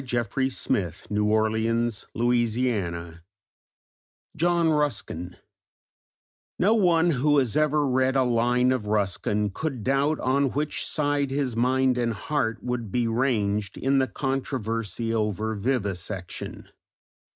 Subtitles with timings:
[0.03, 1.91] CHAPTER VI: JOHN
[4.69, 5.35] RUSKIN
[6.57, 11.29] No one who has ever read a line of Ruskin could doubt on which side
[11.29, 16.69] his mind and heart would be ranged in the controversy over vivisection.